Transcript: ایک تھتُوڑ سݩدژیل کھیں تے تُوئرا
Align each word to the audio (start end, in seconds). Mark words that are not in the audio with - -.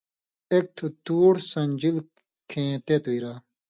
ایک 0.51 0.65
تھتُوڑ 0.77 1.31
سݩدژیل 1.49 1.97
کھیں 2.49 2.73
تے 2.85 2.95
تُوئرا 3.03 3.33